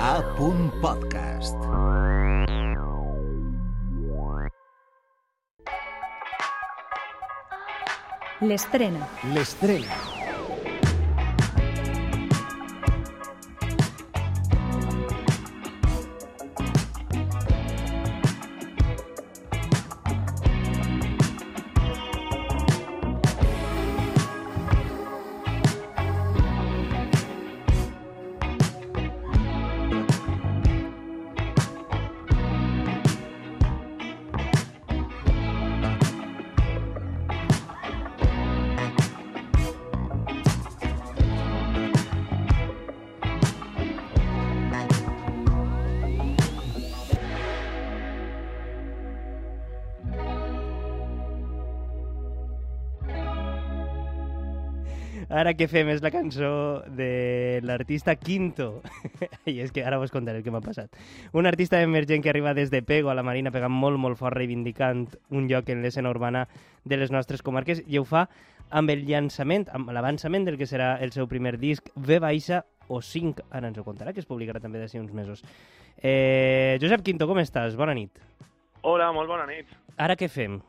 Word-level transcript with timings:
A. 0.00 0.22
Podcast. 0.80 1.56
L'estrena. 8.40 9.08
L'estrena. 9.32 10.15
Ara 55.36 55.52
què 55.52 55.66
fem 55.68 55.90
és 55.92 56.00
la 56.00 56.08
cançó 56.08 56.48
de 56.96 57.60
l'artista 57.68 58.14
Quinto. 58.16 58.80
I 59.52 59.58
és 59.60 59.72
que 59.74 59.82
ara 59.84 59.98
vos 60.00 60.12
contaré 60.14 60.40
el 60.40 60.46
que 60.46 60.52
m'ha 60.54 60.62
passat. 60.64 60.94
Un 61.36 61.44
artista 61.50 61.82
emergent 61.84 62.22
que 62.24 62.30
arriba 62.32 62.54
des 62.56 62.70
de 62.72 62.80
Pego 62.80 63.10
a 63.12 63.16
la 63.18 63.24
Marina 63.26 63.52
pegant 63.52 63.74
molt, 63.74 64.00
molt 64.00 64.16
fort, 64.16 64.32
reivindicant 64.38 65.04
un 65.28 65.50
lloc 65.50 65.68
en 65.68 65.82
l'escena 65.84 66.08
urbana 66.08 66.46
de 66.88 66.96
les 66.96 67.12
nostres 67.12 67.44
comarques, 67.44 67.82
i 67.84 68.00
ho 68.00 68.06
fa 68.08 68.30
amb 68.70 68.94
el 68.94 69.04
llançament, 69.04 69.68
amb 69.76 69.92
l'avançament 69.92 70.48
del 70.48 70.56
que 70.56 70.70
serà 70.70 70.94
el 71.04 71.12
seu 71.12 71.28
primer 71.28 71.58
disc, 71.60 71.92
V 71.96 72.18
baixa 72.24 72.62
o 72.88 73.02
5, 73.04 73.50
ara 73.50 73.68
ens 73.68 73.76
ho 73.76 73.84
contarà, 73.84 74.16
que 74.16 74.24
es 74.24 74.30
publicarà 74.30 74.62
també 74.62 74.80
d'ací 74.80 74.96
uns 75.02 75.12
mesos. 75.12 75.44
Eh, 76.00 76.78
Josep 76.80 77.04
Quinto, 77.04 77.28
com 77.28 77.44
estàs? 77.44 77.76
Bona 77.76 77.92
nit. 77.98 78.24
Hola, 78.88 79.12
molt 79.12 79.28
bona 79.28 79.44
nit. 79.52 79.68
Ara 80.00 80.16
què 80.16 80.32
fem? 80.32 80.62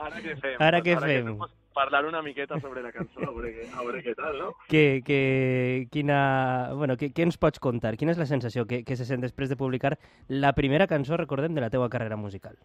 Ara 0.00 0.16
què 0.16 0.32
fem? 0.40 0.60
Ara 0.64 0.80
què 0.80 0.96
fem? 0.96 1.34
Que 1.36 1.44
fem 1.44 1.58
parlar 1.78 2.02
una 2.08 2.22
miqueta 2.26 2.58
sobre 2.58 2.82
la 2.82 2.90
cançó, 2.92 3.22
a 3.22 3.30
veure, 3.30 3.52
a 3.70 3.82
veure 3.86 4.02
què 4.02 4.16
tal, 4.18 4.38
no? 4.42 4.50
Que, 4.68 5.00
que, 5.06 5.86
quina, 5.94 6.72
bueno, 6.74 6.96
què, 6.98 7.12
què 7.14 7.22
ens 7.28 7.38
pots 7.38 7.62
contar? 7.62 7.94
Quina 8.00 8.12
és 8.16 8.18
la 8.18 8.26
sensació 8.26 8.66
que, 8.66 8.82
que 8.84 8.96
se 8.98 9.06
sent 9.06 9.22
després 9.22 9.48
de 9.52 9.56
publicar 9.60 9.94
la 10.28 10.52
primera 10.58 10.88
cançó, 10.90 11.16
recordem, 11.16 11.54
de 11.54 11.62
la 11.62 11.70
teua 11.70 11.88
carrera 11.92 12.18
musical? 12.18 12.58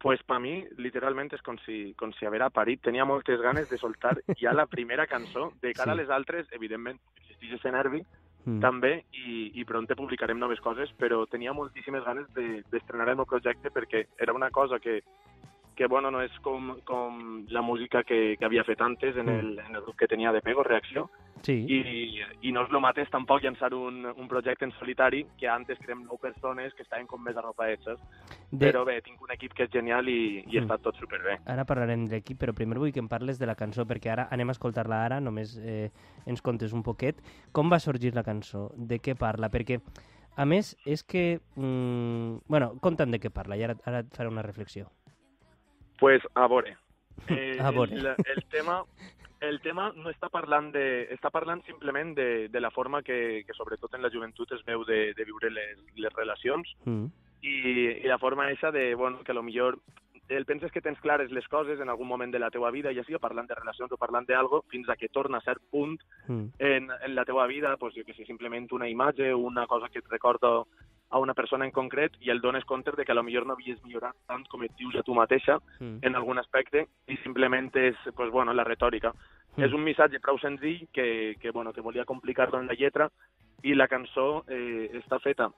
Pues 0.00 0.22
pa 0.24 0.38
mi, 0.40 0.62
literalment, 0.80 1.28
és 1.36 1.42
com 1.44 1.58
si, 1.66 1.90
com 2.00 2.14
si 2.16 2.24
haver 2.24 2.40
parit. 2.54 2.80
Tenia 2.86 3.04
moltes 3.04 3.36
ganes 3.44 3.68
de 3.68 3.76
soltar 3.76 4.14
ja 4.40 4.54
la 4.56 4.64
primera 4.70 5.04
cançó. 5.10 5.50
De 5.60 5.74
cara 5.76 5.92
Sí. 5.92 5.98
a 5.98 6.00
les 6.02 6.08
altres, 6.14 6.46
evidentment, 6.56 6.96
existeix 7.20 7.58
ese 7.58 7.72
nervi, 7.74 8.00
Mm. 8.46 8.56
també, 8.62 9.04
i, 9.12 9.50
i 9.60 9.66
pront 9.68 9.84
publicarem 9.92 10.38
noves 10.40 10.62
coses, 10.64 10.88
però 10.96 11.26
tenia 11.28 11.52
moltíssimes 11.52 12.00
ganes 12.06 12.24
de- 12.32 12.62
d'estrenar 12.72 13.04
de, 13.04 13.12
el 13.12 13.18
meu 13.20 13.26
projecte 13.28 13.68
perquè 13.68 14.06
era 14.16 14.32
una 14.32 14.48
cosa 14.50 14.78
que, 14.80 15.02
que 15.80 15.86
bueno, 15.88 16.10
no 16.12 16.20
és 16.20 16.34
com, 16.44 16.74
com 16.84 17.46
la 17.48 17.62
música 17.64 18.02
que, 18.04 18.34
que 18.36 18.44
havia 18.44 18.66
fet 18.68 18.82
antes 18.84 19.16
en 19.16 19.30
el, 19.32 19.54
en 19.62 19.74
el 19.78 19.80
grup 19.80 19.96
que 19.96 20.06
tenia 20.10 20.28
de 20.30 20.42
Pego, 20.44 20.62
Reacció, 20.62 21.06
Sí. 21.40 21.54
i, 21.72 21.78
i 22.44 22.50
no 22.52 22.66
és 22.66 22.68
el 22.74 22.82
mateix 22.84 23.08
tampoc 23.08 23.40
llançar 23.40 23.70
un, 23.72 24.02
un 24.04 24.26
projecte 24.28 24.66
en 24.68 24.74
solitari 24.76 25.22
que 25.40 25.48
antes 25.48 25.80
érem 25.86 26.02
nou 26.04 26.18
persones 26.20 26.74
que 26.76 26.84
estaven 26.84 27.06
com 27.08 27.22
més 27.24 27.38
arropaetxes. 27.40 27.96
De... 28.50 28.66
Però 28.66 28.82
bé, 28.84 28.98
tinc 29.06 29.22
un 29.24 29.32
equip 29.32 29.54
que 29.56 29.64
és 29.64 29.72
genial 29.72 30.04
i, 30.12 30.42
i 30.44 30.58
Mm. 30.60 30.66
està 30.66 30.76
tot 30.84 31.00
superbé. 31.00 31.38
Ara 31.48 31.64
parlarem 31.64 32.04
de 32.04 32.18
l'equip, 32.18 32.36
però 32.42 32.52
primer 32.52 32.76
vull 32.76 32.92
que 32.92 33.00
em 33.00 33.08
parles 33.08 33.40
de 33.40 33.48
la 33.48 33.56
cançó, 33.56 33.86
perquè 33.88 34.12
ara 34.12 34.28
anem 34.36 34.52
a 34.52 34.58
escoltar-la 34.58 35.00
ara, 35.06 35.16
només 35.24 35.56
eh, 35.64 35.88
ens 36.28 36.44
contes 36.44 36.76
un 36.76 36.84
poquet. 36.84 37.24
Com 37.56 37.72
va 37.72 37.80
sorgir 37.80 38.12
la 38.12 38.22
cançó? 38.26 38.68
De 38.76 39.00
què 39.00 39.16
parla? 39.16 39.48
Perquè, 39.48 39.80
a 40.36 40.44
més, 40.44 40.74
és 40.84 41.02
que... 41.08 41.40
Mm, 41.56 42.44
bueno, 42.52 42.74
conta'm 42.84 43.16
de 43.16 43.18
què 43.24 43.32
parla 43.32 43.56
i 43.56 43.64
ara, 43.64 43.80
ara 43.88 44.04
et 44.04 44.12
faré 44.12 44.28
una 44.28 44.44
reflexió. 44.44 44.92
Pues, 46.00 46.22
a 46.34 46.48
veure. 46.48 46.76
Eh, 47.28 47.58
A 47.60 47.70
veure. 47.70 47.94
El, 47.94 48.06
el, 48.06 48.44
tema, 48.50 48.82
el 49.40 49.60
tema 49.60 49.92
no 49.94 50.08
està 50.10 50.30
parlant 50.32 50.70
de... 50.72 51.06
Està 51.14 51.30
parlant 51.30 51.60
simplement 51.66 52.14
de, 52.16 52.48
de 52.48 52.60
la 52.60 52.70
forma 52.72 53.02
que, 53.04 53.44
que 53.46 53.54
sobretot 53.54 53.92
en 53.94 54.02
la 54.02 54.10
joventut 54.10 54.50
es 54.56 54.64
veu 54.66 54.82
de, 54.88 55.12
de 55.14 55.24
viure 55.28 55.50
les, 55.52 55.78
les 56.00 56.12
relacions 56.16 56.72
Mm. 56.88 57.06
i, 57.42 57.54
i 58.02 58.08
la 58.08 58.18
forma 58.18 58.48
eixa 58.50 58.72
de, 58.72 58.94
bueno, 58.94 59.20
que 59.22 59.32
a 59.32 59.34
lo 59.36 59.42
millor 59.44 59.78
el 60.30 60.44
penses 60.46 60.70
que 60.72 60.80
tens 60.80 60.98
clares 61.00 61.30
les 61.30 61.46
coses 61.48 61.80
en 61.80 61.88
algun 61.90 62.06
moment 62.08 62.32
de 62.32 62.38
la 62.38 62.50
teua 62.50 62.70
vida, 62.70 62.92
ja 62.94 63.02
sigui 63.04 63.18
parlant 63.18 63.48
de 63.50 63.54
relacions 63.58 63.90
o 63.92 63.98
parlant 63.98 64.26
d'algo, 64.28 64.62
fins 64.70 64.88
a 64.88 64.94
que 64.96 65.08
torna 65.10 65.38
a 65.38 65.44
cert 65.44 65.62
punt 65.70 65.98
Mm. 66.26 66.46
en, 66.58 66.88
en 66.90 67.14
la 67.14 67.24
teua 67.24 67.46
vida, 67.46 67.76
pues, 67.76 67.94
jo 67.94 68.04
que 68.06 68.14
sé, 68.14 68.24
simplement 68.24 68.72
una 68.72 68.88
imatge 68.88 69.32
o 69.34 69.38
una 69.38 69.66
cosa 69.66 69.88
que 69.90 69.98
et 69.98 70.08
recorda 70.08 70.62
a 71.10 71.18
una 71.18 71.34
persona 71.34 71.64
en 71.64 71.72
concret 71.72 72.12
i 72.20 72.30
el 72.30 72.40
dones 72.40 72.64
compte 72.64 72.92
de 72.96 73.04
que 73.04 73.12
a 73.12 73.14
lo 73.14 73.22
millor 73.22 73.46
no 73.46 73.54
havies 73.54 73.82
millorat 73.84 74.14
tant 74.26 74.46
com 74.48 74.62
et 74.62 74.72
dius 74.78 74.94
a 74.96 75.02
tu 75.02 75.14
mateixa 75.14 75.58
Mm. 75.80 75.98
en 76.02 76.14
algun 76.16 76.38
aspecte 76.38 76.86
i 77.08 77.16
simplement 77.24 77.74
és 77.76 77.96
pues, 78.14 78.30
bueno, 78.30 78.52
la 78.54 78.64
retòrica. 78.64 79.12
Mm. 79.56 79.64
És 79.64 79.72
un 79.72 79.82
missatge 79.82 80.20
prou 80.20 80.38
senzill 80.38 80.86
que, 80.92 81.36
que, 81.40 81.50
bueno, 81.50 81.72
que 81.72 81.80
volia 81.80 82.04
complicar-lo 82.04 82.60
en 82.60 82.68
la 82.68 82.74
lletra 82.74 83.10
i 83.62 83.74
la 83.74 83.88
cançó 83.88 84.44
eh, 84.48 84.90
està 84.94 85.18
feta 85.20 85.50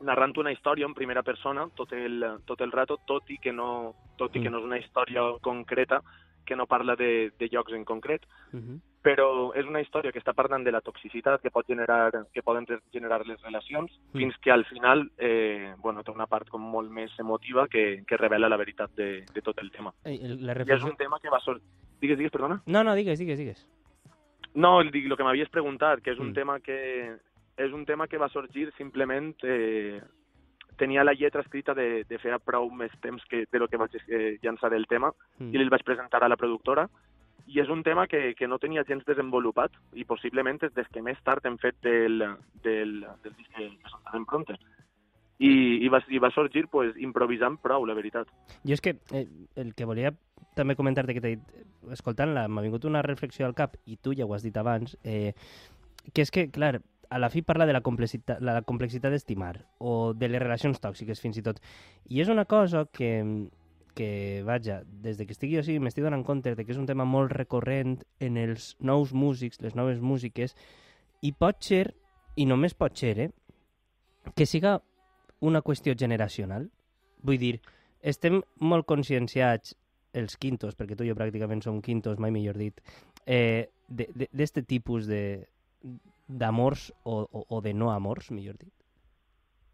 narrant 0.00 0.32
una 0.38 0.50
història 0.52 0.86
en 0.86 0.94
primera 0.94 1.22
persona 1.22 1.68
tot 1.76 1.92
el, 1.92 2.24
tot 2.46 2.60
el 2.60 2.72
rato, 2.72 2.98
tot 3.06 3.28
i 3.30 3.38
que 3.38 3.52
no, 3.52 3.94
tot 4.16 4.34
i 4.34 4.40
que 4.42 4.48
Mm. 4.48 4.52
no 4.52 4.58
és 4.58 4.64
una 4.64 4.78
història 4.78 5.20
concreta, 5.40 6.00
que 6.44 6.56
no 6.56 6.66
parla 6.66 6.96
de, 6.96 7.30
de 7.38 7.48
llocs 7.48 7.72
en 7.72 7.84
concret, 7.84 8.22
Mm 8.52 8.80
però 9.02 9.52
és 9.56 9.64
una 9.64 9.80
història 9.80 10.12
que 10.12 10.18
està 10.20 10.34
parlant 10.36 10.62
de 10.64 10.72
la 10.72 10.82
toxicitat 10.84 11.40
que 11.40 11.50
pot 11.50 11.66
generar 11.66 12.10
que 12.34 12.42
poden 12.42 12.66
generar 12.92 13.22
les 13.26 13.40
relacions, 13.42 13.90
Mm. 14.12 14.18
fins 14.18 14.36
que 14.38 14.50
al 14.50 14.64
final 14.66 15.10
eh, 15.18 15.74
bueno, 15.78 16.02
té 16.02 16.10
una 16.10 16.26
part 16.26 16.48
com 16.50 16.60
molt 16.60 16.90
més 16.90 17.10
emotiva 17.18 17.66
que, 17.68 18.02
que 18.06 18.16
revela 18.16 18.48
la 18.48 18.56
veritat 18.58 18.90
de, 18.96 19.24
de 19.32 19.42
tot 19.42 19.58
el 19.62 19.70
tema. 19.70 19.92
Eh, 20.04 20.18
La 20.40 20.52
I 20.52 20.56
és 20.56 20.56
reflexió... 20.58 20.86
un 20.90 20.96
tema 20.96 21.18
que 21.20 21.30
va 21.30 21.40
sortir... 21.40 21.64
Digues, 22.00 22.18
digues, 22.18 22.32
perdona? 22.32 22.62
No, 22.66 22.82
no, 22.84 22.94
digues, 22.94 23.18
digues, 23.18 23.38
digues. 23.38 23.66
No, 24.54 24.80
el, 24.80 24.88
el 24.92 25.16
que 25.16 25.22
m'havies 25.24 25.48
preguntat, 25.48 26.00
que 26.02 26.10
és 26.10 26.18
un 26.18 26.30
Mm. 26.30 26.34
tema 26.34 26.60
que 26.60 27.16
és 27.56 27.72
un 27.72 27.84
tema 27.86 28.06
que 28.08 28.16
va 28.18 28.28
sorgir 28.28 28.70
simplement 28.76 29.34
eh, 29.44 30.00
tenia 30.78 31.04
la 31.04 31.12
lletra 31.12 31.42
escrita 31.42 31.74
de, 31.74 32.04
de 32.08 32.18
feia 32.18 32.38
prou 32.38 32.70
més 32.70 32.90
temps 33.02 33.22
que 33.28 33.44
de 33.52 33.58
lo 33.58 33.68
que 33.68 33.76
vaig 33.76 33.92
eh, 34.08 34.38
llançar 34.42 34.72
el 34.74 34.86
tema 34.86 35.12
Mm. 35.38 35.54
i 35.54 35.58
el 35.58 35.68
vaig 35.70 35.84
presentar 35.84 36.22
a 36.24 36.28
la 36.28 36.36
productora 36.36 36.88
i 37.46 37.60
és 37.62 37.70
un 37.72 37.82
tema 37.86 38.06
que, 38.06 38.34
que 38.38 38.48
no 38.48 38.58
tenia 38.58 38.84
gens 38.88 39.06
desenvolupat 39.06 39.74
i 39.94 40.04
possiblement 40.08 40.60
és 40.66 40.74
des 40.76 40.88
que 40.92 41.02
més 41.02 41.18
tard 41.24 41.46
hem 41.46 41.58
fet 41.62 41.78
del, 41.86 42.24
del, 42.64 43.00
del 43.24 43.36
disc 43.36 43.50
que 43.56 43.70
presentarem 43.82 44.26
pronte. 44.26 44.58
I, 45.40 45.52
i, 45.80 45.88
va, 45.88 46.02
i 46.12 46.18
va 46.20 46.28
sorgir 46.34 46.66
pues, 46.68 46.92
improvisant 47.00 47.56
prou, 47.62 47.86
la 47.88 47.96
veritat. 47.96 48.28
Jo 48.68 48.76
és 48.76 48.82
que 48.84 48.98
eh, 49.16 49.24
el 49.56 49.72
que 49.72 49.88
volia 49.88 50.12
també 50.56 50.76
comentar-te 50.76 51.16
que 51.16 51.22
t'he 51.24 51.34
dit, 51.36 51.52
eh, 51.56 51.64
escoltant-la, 51.96 52.44
m'ha 52.48 52.64
vingut 52.64 52.84
una 52.84 53.00
reflexió 53.06 53.46
al 53.46 53.56
cap, 53.56 53.78
i 53.86 53.96
tu 53.96 54.12
ja 54.16 54.26
ho 54.26 54.34
has 54.36 54.44
dit 54.44 54.56
abans, 54.60 54.98
eh, 55.00 55.32
que 56.12 56.26
és 56.26 56.32
que, 56.34 56.50
clar, 56.52 56.82
a 57.10 57.18
la 57.18 57.30
fi 57.30 57.42
parla 57.42 57.66
de 57.66 57.72
la 57.72 57.80
complexitat, 57.80 58.42
la 58.44 58.60
complexitat 58.62 59.14
d'estimar, 59.14 59.54
o 59.78 60.12
de 60.14 60.28
les 60.28 60.42
relacions 60.42 60.80
tòxiques, 60.80 61.20
fins 61.20 61.40
i 61.40 61.46
tot. 61.46 61.58
I 62.08 62.20
és 62.22 62.28
una 62.28 62.44
cosa 62.44 62.84
que, 62.92 63.10
que 63.94 64.42
vaja, 64.46 64.82
des 64.84 65.18
de 65.18 65.26
que 65.26 65.34
estic 65.34 65.52
jo 65.54 65.62
així 65.62 65.78
m'estic 65.82 66.04
donant 66.06 66.24
compte 66.26 66.54
de 66.54 66.64
que 66.64 66.72
és 66.72 66.80
un 66.80 66.88
tema 66.88 67.06
molt 67.08 67.32
recurrent 67.32 67.98
en 68.20 68.38
els 68.40 68.74
nous 68.80 69.12
músics, 69.12 69.60
les 69.60 69.76
noves 69.78 70.00
músiques, 70.00 70.56
i 71.22 71.32
pot 71.32 71.60
ser, 71.64 71.94
i 72.36 72.46
només 72.46 72.74
pot 72.74 72.96
ser, 72.96 73.16
eh, 73.26 73.30
que 74.34 74.46
siga 74.46 74.78
una 75.40 75.62
qüestió 75.62 75.94
generacional. 75.96 76.68
Vull 77.22 77.40
dir, 77.40 77.60
estem 78.00 78.40
molt 78.60 78.86
conscienciats 78.88 79.76
els 80.12 80.36
quintos, 80.36 80.74
perquè 80.76 80.96
tu 80.96 81.04
i 81.04 81.10
jo 81.10 81.16
pràcticament 81.18 81.62
som 81.62 81.80
quintos, 81.84 82.18
mai 82.18 82.32
millor 82.34 82.58
dit, 82.58 82.80
eh, 83.26 83.68
d'aquest 83.88 84.62
tipus 84.66 85.06
de 85.10 85.46
d'amors 86.30 86.92
o, 87.02 87.26
o, 87.26 87.44
o 87.48 87.60
de 87.60 87.72
no 87.74 87.90
amors, 87.90 88.30
millor 88.30 88.54
dit. 88.58 88.72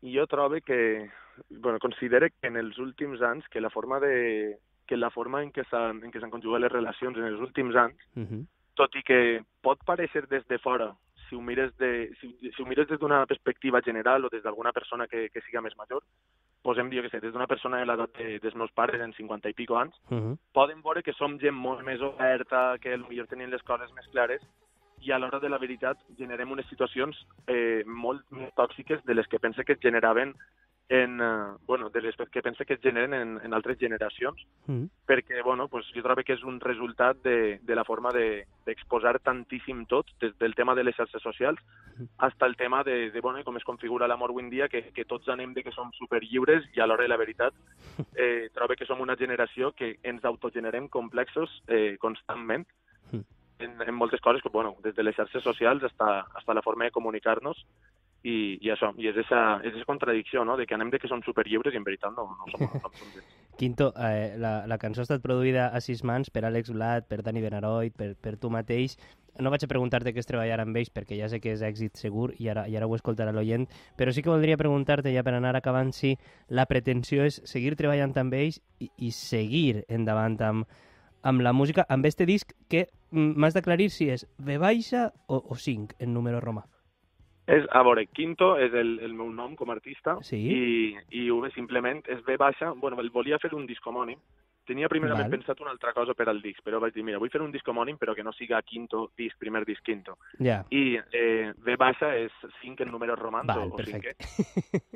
I 0.02 0.12
jo 0.16 0.26
trobo 0.26 0.56
que, 0.64 1.10
bueno, 1.50 1.78
considere 1.78 2.30
que 2.30 2.48
en 2.48 2.56
els 2.56 2.78
últims 2.78 3.22
anys, 3.22 3.48
que 3.48 3.60
la 3.60 3.70
forma 3.70 4.00
de 4.00 4.58
que 4.86 4.96
la 4.96 5.10
forma 5.10 5.42
en 5.42 5.50
què 5.50 5.64
s'han 5.66 6.02
en 6.04 6.12
què 6.12 6.20
s'han 6.20 6.30
conjugat 6.30 6.60
les 6.62 6.72
relacions 6.72 7.16
en 7.18 7.24
els 7.24 7.40
últims 7.40 7.74
anys, 7.74 7.98
Uh 8.14 8.22
-huh. 8.22 8.46
tot 8.76 8.94
i 8.94 9.02
que 9.02 9.42
pot 9.62 9.78
parèixer 9.84 10.28
des 10.28 10.46
de 10.46 10.58
fora, 10.58 10.94
si 11.28 11.34
ho 11.34 11.40
mires, 11.40 11.76
de, 11.78 12.12
si, 12.20 12.38
si 12.54 12.62
ho 12.62 12.66
mires 12.66 12.86
des 12.86 13.00
d'una 13.00 13.26
perspectiva 13.26 13.80
general 13.80 14.24
o 14.24 14.28
des 14.28 14.42
d'alguna 14.42 14.72
persona 14.72 15.08
que, 15.08 15.28
que 15.30 15.40
siga 15.40 15.60
més 15.60 15.76
major, 15.76 16.02
posem, 16.62 16.90
jo 16.92 17.02
que 17.02 17.08
sé, 17.10 17.20
des 17.20 17.32
d'una 17.32 17.46
persona 17.48 17.78
de 17.78 17.86
l'edat 17.86 18.10
de, 18.16 18.38
dels 18.38 18.54
meus 18.54 18.70
pares 18.72 19.00
en 19.00 19.12
50 19.12 19.48
i 19.48 19.54
pico 19.54 19.76
anys, 19.76 19.94
Uh 20.10 20.18
-huh. 20.18 20.38
poden 20.52 20.82
veure 20.82 21.02
que 21.02 21.12
som 21.14 21.38
gent 21.38 21.54
molt 21.56 21.82
més 21.84 22.00
oberta, 22.00 22.78
que 22.78 22.96
potser 22.98 23.26
tenien 23.26 23.50
les 23.50 23.62
coses 23.62 23.92
més 23.92 24.06
clares, 24.08 24.42
i 25.06 25.12
a 25.12 25.18
l'hora 25.18 25.38
de 25.40 25.48
la 25.48 25.58
veritat 25.62 26.00
generem 26.18 26.50
unes 26.50 26.66
situacions 26.72 27.18
eh, 27.46 27.82
molt 27.86 28.26
més 28.34 28.52
tòxiques 28.58 29.04
de 29.06 29.14
les 29.14 29.28
que 29.30 29.38
pense 29.38 29.64
que 29.64 29.76
es 29.78 29.82
generaven 29.82 30.34
en, 30.88 31.20
eh, 31.20 31.56
bueno, 31.66 31.90
de 31.90 32.00
les 32.00 32.14
que 32.30 32.42
pense 32.42 32.64
que 32.64 32.74
es 32.74 32.80
generen 32.80 33.14
en, 33.14 33.40
en 33.42 33.54
altres 33.54 33.78
generacions, 33.78 34.46
Mm. 34.66 34.86
perquè 35.06 35.42
bueno, 35.44 35.68
pues, 35.68 35.86
jo 35.94 36.02
trobo 36.02 36.22
que 36.24 36.34
és 36.34 36.42
un 36.42 36.58
resultat 36.60 37.16
de, 37.22 37.60
de 37.62 37.74
la 37.74 37.84
forma 37.84 38.10
d'exposar 38.12 39.12
de, 39.14 39.22
tantíssim 39.22 39.84
tot, 39.86 40.06
des 40.20 40.36
del 40.38 40.54
tema 40.54 40.74
de 40.74 40.82
les 40.82 40.96
xarxes 40.96 41.22
socials 41.22 41.60
fins 41.96 42.42
el 42.42 42.56
tema 42.56 42.82
de, 42.82 43.10
de 43.10 43.20
bueno, 43.20 43.44
com 43.44 43.56
es 43.56 43.64
configura 43.64 44.08
l'amor 44.08 44.30
avui 44.30 44.42
en 44.42 44.50
dia, 44.50 44.68
que, 44.68 44.90
que 44.92 45.04
tots 45.04 45.28
anem 45.28 45.54
de 45.54 45.62
que 45.62 45.72
som 45.72 45.92
superllibres 45.92 46.66
i 46.74 46.80
a 46.80 46.86
l'hora 46.86 47.02
de 47.02 47.08
la 47.08 47.16
veritat 47.16 47.54
eh, 48.16 48.50
trobo 48.54 48.74
que 48.74 48.86
som 48.86 49.00
una 49.00 49.16
generació 49.16 49.72
que 49.72 49.98
ens 50.02 50.24
autogenerem 50.24 50.88
complexos 50.88 51.62
eh, 51.68 51.96
constantment 51.98 52.66
Mm. 53.12 53.22
En, 53.58 53.76
en 53.82 53.94
moltes 53.94 54.20
coses, 54.20 54.42
com, 54.42 54.52
bueno, 54.52 54.76
des 54.84 54.94
de 54.96 55.04
les 55.04 55.16
xarxes 55.16 55.44
socials 55.44 55.84
fins 55.86 56.48
a 56.48 56.54
la 56.54 56.64
forma 56.64 56.84
de 56.84 56.94
comunicar-nos 56.94 57.64
i, 58.26 58.58
i 58.60 58.70
això, 58.72 58.92
i 58.98 59.08
és 59.10 59.18
esa, 59.22 59.60
és 59.62 59.74
esa 59.74 59.88
contradicció, 59.88 60.44
no?, 60.44 60.56
de 60.58 60.66
que 60.66 60.74
anem 60.74 60.90
de 60.90 61.00
que 61.00 61.10
som 61.10 61.22
superllibres 61.24 61.74
i 61.74 61.80
en 61.80 61.86
veritat 61.86 62.14
no, 62.16 62.28
no 62.34 62.48
som, 62.52 62.66
no 62.66 62.80
som. 62.80 63.20
Quinto, 63.56 63.92
eh, 63.96 64.34
la, 64.36 64.66
la 64.68 64.76
cançó 64.76 65.00
ha 65.00 65.06
estat 65.06 65.22
produïda 65.24 65.70
a 65.72 65.80
sis 65.80 66.02
mans 66.04 66.28
per 66.32 66.42
Àlex 66.44 66.74
Blat, 66.74 67.06
per 67.08 67.22
Dani 67.24 67.40
Benaroit, 67.40 67.94
per, 67.96 68.10
per 68.20 68.34
tu 68.40 68.50
mateix. 68.52 68.98
No 69.40 69.52
vaig 69.52 69.64
a 69.64 69.68
preguntar-te 69.70 70.12
què 70.12 70.20
és 70.20 70.28
treballar 70.28 70.58
amb 70.60 70.76
ells, 70.76 70.90
perquè 70.92 71.16
ja 71.16 71.28
sé 71.32 71.40
que 71.40 71.54
és 71.54 71.62
èxit 71.64 71.96
segur 72.00 72.30
i 72.40 72.50
ara, 72.52 72.66
i 72.68 72.76
ara 72.76 72.88
ho 72.88 72.96
escoltarà 72.96 73.32
l'oient, 73.32 73.64
però 73.96 74.12
sí 74.12 74.24
que 74.24 74.32
voldria 74.32 74.58
preguntar-te, 74.60 75.12
ja 75.12 75.24
per 75.24 75.36
anar 75.36 75.54
acabant, 75.56 75.92
si 75.96 76.14
la 76.48 76.66
pretensió 76.68 77.24
és 77.24 77.40
seguir 77.48 77.76
treballant 77.80 78.12
amb 78.20 78.36
ells 78.36 78.60
i, 78.80 78.90
i 79.08 79.12
seguir 79.12 79.84
endavant 79.88 80.36
amb, 80.44 80.76
amb 81.26 81.42
la 81.42 81.52
música, 81.52 81.84
amb 81.90 82.06
este 82.06 82.26
disc 82.28 82.54
que 82.70 82.86
mm, 83.10 83.34
m'has 83.36 83.54
d'aclarir 83.58 83.90
si 83.90 84.08
és 84.14 84.26
V 84.38 84.58
baixa 84.62 85.08
o, 85.26 85.42
o 85.42 85.56
5 85.58 85.98
en 85.98 86.14
número 86.14 86.40
romà. 86.40 86.64
És, 87.46 87.62
a 87.70 87.82
veure, 87.86 88.08
Quinto 88.10 88.56
és 88.58 88.72
el, 88.74 88.96
el 89.06 89.12
meu 89.14 89.28
nom 89.30 89.52
com 89.54 89.70
a 89.70 89.76
artista 89.76 90.16
Sí. 90.26 90.38
i, 90.50 90.96
i 91.14 91.28
V 91.30 91.50
simplement 91.54 92.02
és 92.10 92.24
V 92.26 92.34
baixa. 92.42 92.72
Bueno, 92.74 92.98
el 93.02 93.10
volia 93.14 93.38
fer 93.42 93.52
un 93.54 93.66
disc 93.70 93.84
homònim. 93.86 94.18
Tenia 94.66 94.88
primerament 94.90 95.28
Val. 95.28 95.36
pensat 95.38 95.60
una 95.62 95.70
altra 95.70 95.92
cosa 95.94 96.10
per 96.18 96.24
al 96.26 96.40
disc, 96.42 96.58
però 96.66 96.80
vaig 96.82 96.90
dir, 96.96 97.04
mira, 97.06 97.20
vull 97.22 97.30
fer 97.30 97.38
un 97.38 97.52
disc 97.54 97.68
homònim 97.70 98.00
però 98.00 98.16
que 98.18 98.24
no 98.26 98.32
siga 98.34 98.58
Quinto 98.66 99.12
disc, 99.16 99.38
primer 99.38 99.62
disc 99.64 99.78
Quinto. 99.86 100.16
Ja, 100.42 100.64
I 100.74 100.98
eh, 101.14 101.52
V 101.54 101.76
baixa 101.78 102.10
és 102.18 102.34
5 102.64 102.82
en 102.82 102.90
números 102.90 103.18
romans 103.20 103.46
val, 103.46 103.68
o, 103.70 103.76
o 103.76 103.78
perfecte. 103.78 104.16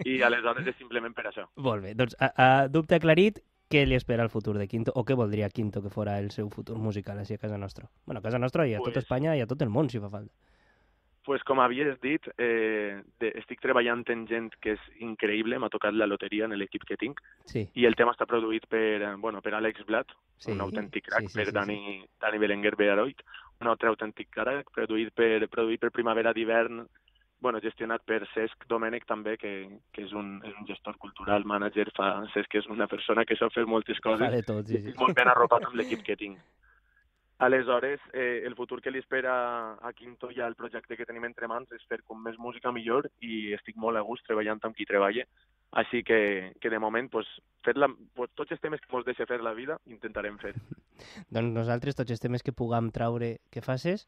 5 0.03 0.09
i 0.11 0.17
aleshores 0.27 0.67
és 0.67 0.75
simplement 0.83 1.15
per 1.15 1.29
això. 1.31 1.47
Molt 1.63 1.87
bé, 1.87 1.95
doncs 1.95 2.19
a, 2.19 2.33
a 2.35 2.51
dubte 2.67 2.99
aclarit, 2.99 3.39
què 3.71 3.87
li 3.87 3.95
espera 3.95 4.25
el 4.27 4.31
futur 4.31 4.57
de 4.59 4.67
Quinto 4.69 4.93
o 4.99 5.05
què 5.07 5.15
voldria 5.15 5.49
Quinto 5.49 5.81
que 5.83 5.91
fora 5.95 6.19
el 6.19 6.31
seu 6.35 6.49
futur 6.51 6.77
musical 6.79 7.19
així 7.23 7.37
a 7.37 7.43
casa 7.43 7.59
nostra? 7.59 7.87
Bueno, 8.05 8.19
a 8.19 8.23
casa 8.23 8.39
nostra 8.43 8.67
i 8.67 8.75
a 8.75 8.79
tot 8.83 8.93
Pues- 8.93 9.05
Espanya 9.05 9.37
i 9.37 9.41
a 9.41 9.47
tot 9.47 9.63
el 9.63 9.71
món, 9.71 9.89
si 9.91 10.01
fa 10.01 10.11
falta. 10.11 10.33
pues 11.23 11.43
com 11.45 11.61
havies 11.61 12.01
dit, 12.01 12.27
eh, 12.39 13.03
de, 13.21 13.29
estic 13.39 13.61
treballant 13.61 14.03
en 14.09 14.27
gent 14.27 14.49
que 14.59 14.73
és 14.73 14.81
increïble, 15.05 15.59
m'ha 15.61 15.69
tocat 15.69 15.93
la 15.95 16.07
loteria 16.07 16.47
en 16.47 16.57
l'equip 16.59 16.83
que 16.89 16.97
tinc, 16.97 17.21
Sí, 17.45 17.69
i 17.75 17.85
el 17.85 17.95
tema 17.95 18.11
està 18.13 18.27
produït 18.27 18.67
per, 18.67 19.03
eh, 19.03 19.15
bueno, 19.17 19.43
per 19.43 19.53
Àlex 19.55 19.85
Blat, 19.87 20.09
Sí, 20.39 20.51
un 20.51 20.61
autèntic 20.63 21.05
crack, 21.07 21.29
sí, 21.29 21.29
sí, 21.29 21.39
per 21.39 21.47
sí, 21.49 21.53
Dani, 21.53 22.05
Dani 22.21 22.39
Belenguer 22.39 22.75
Bearoit, 22.75 23.21
un 23.61 23.69
altre 23.69 23.91
autèntic 23.91 24.31
crack, 24.31 24.73
produït 24.73 25.13
per, 25.15 25.47
produït 25.49 25.79
per 25.79 25.93
Primavera 25.93 26.33
d'hivern, 26.33 26.89
bueno, 27.41 27.61
gestionat 27.65 28.05
per 28.07 28.21
Cesc 28.35 28.67
Domènech 28.69 29.07
també, 29.09 29.37
que, 29.41 29.53
que 29.95 30.05
és, 30.05 30.15
un, 30.17 30.39
és 30.47 30.55
un 30.61 30.69
gestor 30.69 30.97
cultural, 31.03 31.47
mànager, 31.49 31.89
fa, 31.97 32.13
Cesc 32.35 32.61
és 32.61 32.71
una 32.73 32.89
persona 32.91 33.25
que 33.25 33.37
sap 33.41 33.55
fer 33.57 33.67
moltes 33.67 34.01
coses, 34.05 34.27
fa 34.27 34.33
de 34.37 34.47
tot, 34.47 34.69
sí, 34.69 34.81
sí. 34.85 34.97
molt 35.01 35.17
ben 35.17 35.33
arropat 35.33 35.69
amb 35.69 35.79
l'equip 35.81 36.05
que 36.07 36.19
tinc. 36.21 36.41
Aleshores, 37.41 38.01
eh, 38.13 38.43
el 38.45 38.55
futur 38.55 38.83
que 38.85 38.91
li 38.93 39.01
espera 39.01 39.73
a 39.81 39.93
Quinto 39.97 40.29
i 40.29 40.43
al 40.45 40.55
projecte 40.59 40.97
que 40.97 41.07
tenim 41.09 41.25
entre 41.25 41.49
mans 41.49 41.71
és 41.73 41.87
fer 41.89 42.03
com 42.05 42.21
més 42.21 42.37
música 42.37 42.69
millor 42.69 43.09
i 43.25 43.55
estic 43.57 43.79
molt 43.81 43.97
a 43.97 44.03
gust 44.05 44.27
treballant 44.29 44.61
amb 44.69 44.77
qui 44.77 44.85
treballa. 44.85 45.25
Així 45.81 46.03
que, 46.05 46.53
que 46.61 46.69
de 46.69 46.81
moment, 46.83 47.09
pues, 47.09 47.31
fer 47.65 47.79
la, 47.79 47.89
pues, 47.89 48.29
tots 48.37 48.53
els 48.53 48.61
temes 48.61 48.85
que 48.85 48.93
ens 48.93 49.07
deixa 49.07 49.25
fer 49.25 49.41
la 49.41 49.55
vida, 49.57 49.79
intentarem 49.89 50.37
fer. 50.43 50.53
Doncs 51.33 51.55
nosaltres 51.57 51.97
tots 51.97 52.13
els 52.13 52.21
temes 52.21 52.45
que 52.45 52.53
puguem 52.53 52.93
traure 52.93 53.39
que 53.49 53.65
faces, 53.65 54.05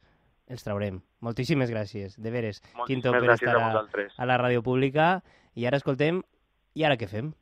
els 0.53 0.65
traurem. 0.67 1.01
Moltíssimes 1.25 1.71
gràcies, 1.73 2.19
de 2.21 2.33
veres, 2.35 2.61
Quinto, 2.61 2.77
Moltíssimes 2.83 3.17
per 3.17 3.23
gràcies 3.25 3.49
estar 3.49 3.57
a 3.61 3.81
a, 3.81 4.09
a 4.17 4.29
la 4.29 4.39
ràdio 4.41 4.63
pública. 4.67 5.13
I 5.57 5.67
ara 5.69 5.81
escoltem, 5.81 6.23
i 6.77 6.85
ara 6.89 6.99
què 7.01 7.09
fem? 7.09 7.33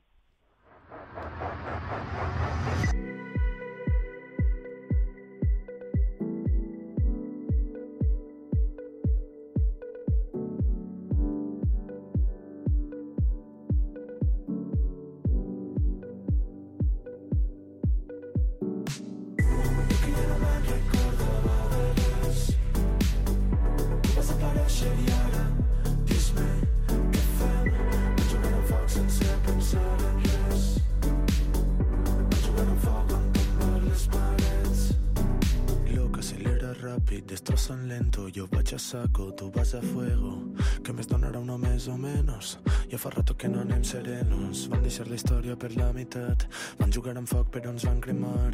Acelera 37.01 37.11
ràpid, 37.11 37.27
destrozan 37.27 37.89
lento, 37.89 38.29
jo 38.35 38.47
vaig 38.51 38.75
a 38.75 38.79
saco, 38.79 39.33
tu 39.33 39.51
vas 39.51 39.75
a 39.75 39.81
fuego. 39.81 40.43
Que 40.85 40.93
més 40.93 41.07
donarà 41.07 41.41
uno 41.41 41.59
més 41.59 41.89
o 41.89 41.97
menys? 41.97 42.59
Ja 42.91 42.99
fa 42.99 43.11
rato 43.11 43.37
que 43.37 43.49
no 43.49 43.61
anem 43.61 43.85
serenos. 43.87 44.65
Van 44.71 44.81
deixar 44.83 45.05
la 45.07 45.15
història 45.15 45.55
per 45.55 45.69
la 45.77 45.93
meitat. 45.95 46.43
Van 46.81 46.91
jugar 46.91 47.13
amb 47.15 47.29
foc 47.31 47.53
però 47.55 47.71
ens 47.71 47.85
van 47.87 48.01
cremar. 48.03 48.51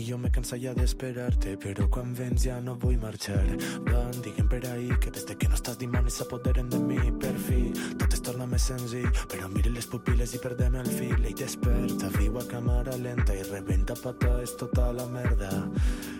I 0.00 0.06
jo 0.06 0.16
me 0.16 0.30
cansa 0.32 0.56
ja 0.56 0.72
d'esperar-te, 0.72 1.58
però 1.60 1.84
quan 1.92 2.14
vens 2.16 2.46
ja 2.46 2.56
no 2.64 2.78
vull 2.80 2.96
marxar. 3.02 3.44
Van 3.90 4.16
diguem 4.24 4.48
per 4.48 4.62
ahí 4.70 4.88
que 5.02 5.12
des 5.12 5.26
de 5.28 5.36
que 5.36 5.50
no 5.52 5.58
estàs 5.60 5.76
dimonis 5.76 6.16
s'apoderen 6.16 6.70
de 6.72 6.80
mi. 6.80 6.96
Per 7.20 7.34
fi, 7.48 7.60
tot 8.00 8.16
es 8.16 8.24
torna 8.24 8.46
més 8.48 8.64
senzill, 8.70 9.10
però 9.28 9.50
mire 9.52 9.74
les 9.74 9.90
pupil·les 9.92 10.32
i 10.32 10.40
perdem 10.40 10.80
el 10.80 10.88
fil. 10.96 11.20
Ell 11.20 11.36
desperta, 11.36 12.08
viu 12.16 12.40
a 12.40 12.46
càmera 12.48 12.96
lenta 12.96 13.36
i 13.36 13.44
rebenta 13.50 13.98
pata, 14.00 14.38
és 14.40 14.56
tota 14.56 14.88
la 14.96 15.04
merda. 15.12 15.52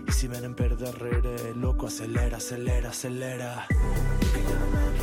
I 0.05 0.12
si 0.12 0.29
venen 0.29 0.52
per 0.52 0.75
darrere, 0.76 1.55
loco, 1.56 1.88
acelera, 1.88 2.37
acelera, 2.37 2.93
acelera. 2.93 3.55
Que 3.70 4.44
ja 4.44 4.61
no 4.61 4.96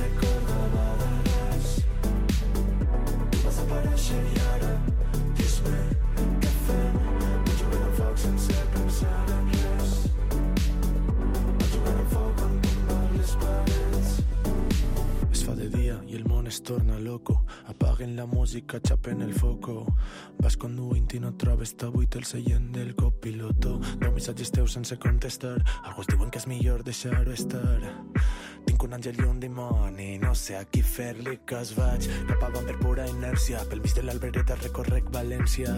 música, 18.53 18.79
xapen 18.87 19.21
el 19.21 19.33
foco. 19.33 19.85
Vas 20.37 20.57
conduint 20.57 21.13
i 21.15 21.19
no 21.23 21.31
trobes 21.41 21.73
buit 21.95 22.15
el 22.19 22.23
seient 22.23 22.71
del 22.75 22.93
copiloto. 22.93 23.79
Deu 24.01 24.11
missatges 24.13 24.51
teus 24.51 24.75
sense 24.77 24.97
contestar. 24.99 25.57
Alguns 25.83 26.07
diuen 26.11 26.29
que 26.29 26.37
és 26.37 26.45
millor 26.47 26.83
deixar-ho 26.83 27.31
estar. 27.31 27.79
Un 28.83 28.91
àngel 28.97 29.15
i 29.15 29.23
un 29.23 29.37
dimoni, 29.39 30.17
no 30.19 30.33
sé 30.35 30.57
a 30.59 30.65
qui 30.67 30.81
fer-li 30.83 31.37
cas 31.47 31.71
vaig. 31.77 32.03
Cap 32.27 32.41
avant 32.49 32.67
per 32.67 32.75
pura 32.81 33.05
inèrcia, 33.07 33.61
pel 33.71 33.79
mig 33.79 33.95
de 33.95 34.03
l'albereta 34.03 34.57
recorrec 34.59 35.07
València. 35.15 35.71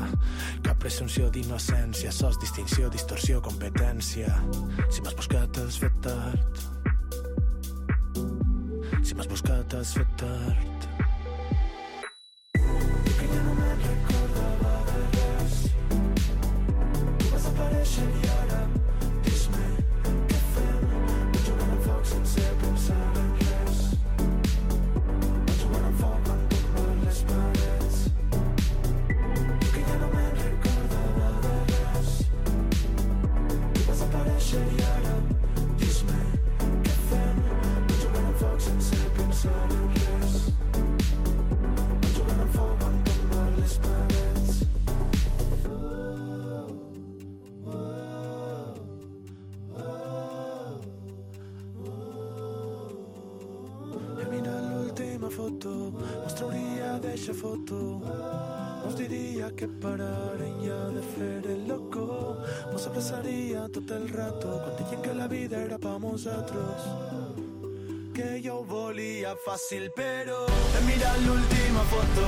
Cap 0.65 0.81
presumpció 0.81 1.29
d'innocència, 1.29 2.09
sos 2.11 2.41
distinció, 2.41 2.89
distorsió, 2.89 3.43
competència. 3.45 4.33
Si 4.89 5.05
m'has 5.05 5.17
buscat 5.21 5.61
has 5.61 5.77
fet 5.85 6.01
tard. 6.07 6.65
Si 9.05 9.13
m'has 9.13 9.29
buscat 9.29 9.77
has 9.77 9.93
fet 9.99 10.17
tard. 10.23 11.04
Foto, 55.35 55.91
mos 56.23 56.33
trauria 56.33 56.95
d'eixa 57.03 57.33
foto. 57.33 57.77
Mos 58.83 58.95
diria 58.95 59.49
que 59.57 59.67
pararen 59.83 60.55
ja 60.63 60.79
de 60.95 61.03
fer 61.15 61.41
el 61.53 61.67
loco. 61.67 62.37
Mos 62.71 62.85
abraçaria 62.87 63.65
tot 63.75 63.91
el 63.91 64.07
rato 64.13 64.59
quan 64.63 64.77
deien 64.79 65.01
que 65.01 65.13
la 65.19 65.27
vida 65.27 65.59
era 65.67 65.77
pa 65.77 65.97
nosaltres. 65.99 66.87
Que 68.15 68.29
jo 68.45 68.61
volia 68.69 69.35
fàcil, 69.45 69.89
però 69.97 70.39
he 70.47 70.83
mirat 70.87 71.19
l'última 71.27 71.83
foto, 71.91 72.27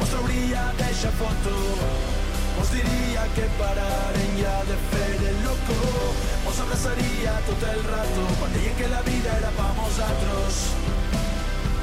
mos 0.00 0.14
trauria 0.14 0.64
d'eixa 0.80 1.12
foto. 1.20 1.56
Mos 2.56 2.72
diria 2.72 3.26
que 3.36 3.50
pararen 3.60 4.36
ja 4.40 4.56
de 4.70 4.80
fer 4.90 5.14
el 5.32 5.42
loco. 5.44 5.80
Mos 6.46 6.64
abraçaria 6.64 7.36
tot 7.50 7.70
el 7.74 7.84
rato 7.92 8.28
quan 8.40 8.56
deien 8.56 8.80
que 8.80 8.92
la 8.96 9.02
vida 9.10 9.40
era 9.42 9.52
pa 9.60 9.72
nosaltres 9.82 10.64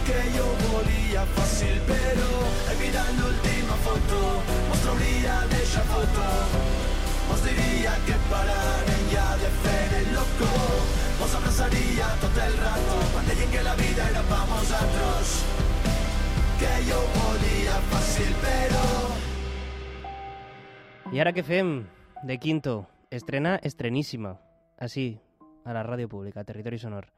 que 0.07 0.19
jo 0.35 0.45
volia 0.63 1.23
fàcil 1.35 1.77
però 1.87 2.41
he 2.71 2.75
mirat 2.81 3.11
l'última 3.19 3.77
foto 3.85 4.19
mos 4.69 4.81
trauria 4.83 5.37
d'eixa 5.53 5.83
foto 5.91 6.27
mos 7.29 7.43
diria 7.47 7.93
que 8.07 8.17
pararen 8.31 9.03
ja 9.13 9.27
de 9.43 9.51
fer 9.63 9.85
el 10.01 10.11
loco 10.17 10.51
mos 11.21 11.35
abraçaria 11.39 12.11
tot 12.25 12.41
el 12.47 12.57
rato 12.65 12.99
quan 13.13 13.31
deien 13.31 13.55
que 13.55 13.63
la 13.69 13.75
vida 13.79 14.09
era 14.11 14.25
pa 14.31 14.41
nosaltres 14.51 15.35
que 16.61 16.73
jo 16.91 17.01
volia 17.19 17.79
fàcil 17.93 18.35
però 18.43 18.87
I 21.13 21.19
ara 21.21 21.29
què 21.29 21.43
fem? 21.45 21.75
De 22.25 22.39
Quinto. 22.41 22.87
Estrena 23.13 23.59
estreníssima. 23.61 24.31
Així, 24.81 25.11
a 25.61 25.75
la 25.77 25.83
ràdio 25.85 26.09
pública, 26.09 26.41
a 26.41 26.47
Territori 26.47 26.79
Sonor. 26.81 27.12